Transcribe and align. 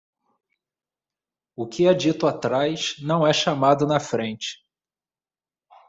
O 1.55 1.67
que 1.67 1.85
é 1.85 1.93
dito 1.93 2.25
atrás 2.25 2.95
não 3.03 3.27
é 3.27 3.31
chamado 3.31 3.85
na 3.85 3.99
frente. 3.99 4.57